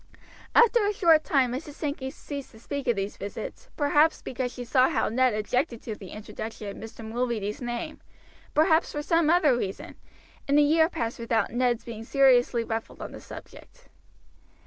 After 0.55 0.83
a 0.83 0.93
short 0.95 1.23
time 1.23 1.51
Mrs. 1.51 1.73
Sankey 1.73 2.09
ceased 2.09 2.49
to 2.53 2.59
speak 2.59 2.87
of 2.87 2.95
these 2.95 3.17
visits, 3.17 3.69
perhaps 3.77 4.23
because 4.23 4.51
she 4.51 4.65
saw 4.65 4.89
how 4.89 5.09
Ned 5.09 5.35
objected 5.35 5.83
to 5.83 5.93
the 5.93 6.09
introduction 6.09 6.67
of 6.69 6.75
Mr. 6.75 7.07
Mulready's 7.07 7.61
name, 7.61 7.99
perhaps 8.55 8.91
for 8.91 9.03
some 9.03 9.29
other 9.29 9.55
reason, 9.55 9.93
and 10.47 10.57
a 10.57 10.63
year 10.63 10.89
passed 10.89 11.19
without 11.19 11.51
Ned's 11.51 11.83
being 11.83 12.03
seriously 12.03 12.63
ruffled 12.63 12.99
on 12.99 13.11
the 13.11 13.21
subject. 13.21 13.89